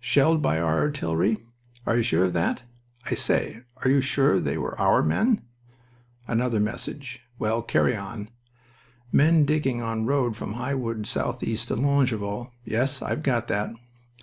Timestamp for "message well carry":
6.58-7.94